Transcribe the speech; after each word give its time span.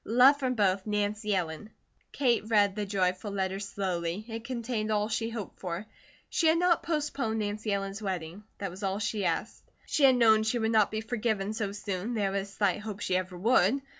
Love 0.03 0.35
from 0.39 0.55
both, 0.55 0.83
NANCY 0.87 1.35
ELLEN. 1.35 1.69
Kate 2.11 2.41
read 2.47 2.75
the 2.75 2.87
joyful 2.87 3.29
letter 3.29 3.59
slowly. 3.59 4.25
It 4.27 4.43
contained 4.43 4.89
all 4.89 5.09
she 5.09 5.29
hoped 5.29 5.59
for. 5.59 5.85
She 6.27 6.47
had 6.47 6.57
not 6.57 6.81
postponed 6.81 7.37
Nancy 7.37 7.71
Ellen's 7.71 8.01
wedding. 8.01 8.43
That 8.57 8.71
was 8.71 8.81
all 8.81 8.97
she 8.97 9.25
asked. 9.25 9.61
She 9.85 10.05
had 10.05 10.15
known 10.15 10.41
she 10.41 10.57
would 10.57 10.71
not 10.71 10.89
be 10.89 11.01
forgiven 11.01 11.53
so 11.53 11.71
soon, 11.71 12.15
there 12.15 12.31
was 12.31 12.51
slight 12.51 12.79
hope 12.79 12.99
she 12.99 13.15
ever 13.15 13.37
would. 13.37 13.79